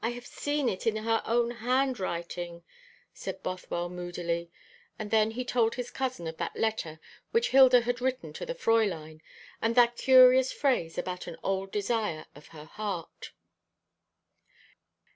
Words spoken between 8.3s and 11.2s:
to the Fräulein, and that curious phrase